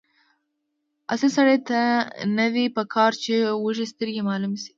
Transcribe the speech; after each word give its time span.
اصیل 1.13 1.31
سړي 1.37 1.57
ته 1.69 1.79
نه 2.37 2.45
دي 2.55 2.65
پکار 2.77 3.11
چې 3.23 3.33
وږسترګی 3.63 4.21
معلوم 4.29 4.53
شي. 4.61 4.69